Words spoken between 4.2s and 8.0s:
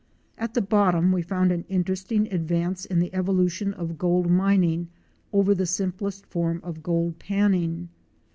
mining over the simplest form of gold pan ning.